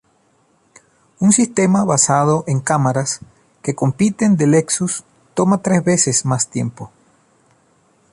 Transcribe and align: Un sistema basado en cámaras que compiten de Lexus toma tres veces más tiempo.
Un 1.19 1.31
sistema 1.31 1.83
basado 1.83 2.43
en 2.47 2.59
cámaras 2.59 3.19
que 3.61 3.75
compiten 3.75 4.35
de 4.35 4.47
Lexus 4.47 5.03
toma 5.35 5.61
tres 5.61 5.83
veces 5.83 6.25
más 6.25 6.47
tiempo. 6.49 6.89